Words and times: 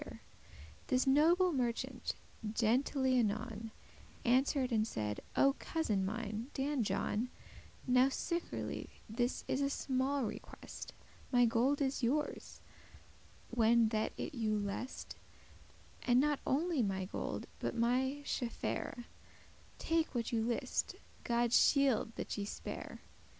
*great 0.03 0.09
thanks* 0.13 0.25
This 0.87 1.05
noble 1.05 1.53
merchant 1.53 2.15
gentilly* 2.53 3.19
anon 3.19 3.29
*like 3.37 3.45
a 3.45 3.49
gentleman 3.49 3.71
Answer'd 4.25 4.71
and 4.71 4.87
said, 4.87 5.19
"O 5.35 5.53
cousin 5.59 6.03
mine, 6.03 6.47
Dan 6.55 6.83
John, 6.83 7.29
Now 7.85 8.09
sickerly 8.09 8.89
this 9.07 9.43
is 9.47 9.61
a 9.61 9.69
small 9.69 10.23
request: 10.25 10.91
My 11.31 11.45
gold 11.45 11.81
is 11.83 12.01
youres, 12.01 12.61
when 13.51 13.89
that 13.89 14.13
it 14.17 14.33
you 14.33 14.57
lest, 14.57 15.17
And 16.01 16.19
not 16.19 16.39
only 16.47 16.81
my 16.81 17.05
gold, 17.05 17.45
but 17.59 17.75
my 17.75 18.23
chaffare;* 18.25 18.73
*merchandise 18.97 19.05
Take 19.77 20.15
what 20.15 20.31
you 20.31 20.43
list, 20.43 20.95
*God 21.23 21.51
shielde 21.53 22.13
that 22.15 22.39
ye 22.39 22.45
spare. 22.45 23.01